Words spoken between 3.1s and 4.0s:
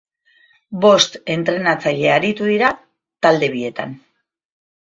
talde bietan.